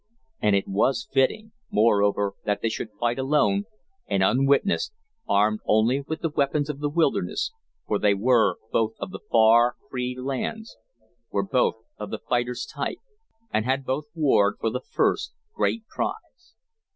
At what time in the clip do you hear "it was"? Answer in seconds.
0.55-1.07